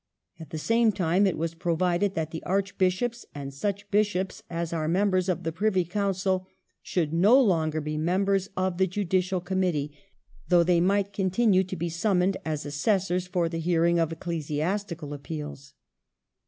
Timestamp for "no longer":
7.13-7.79